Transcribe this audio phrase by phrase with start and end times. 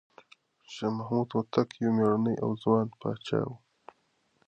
[0.73, 3.51] شاه محمود هوتک یو مېړنی او ځوان پاچا و.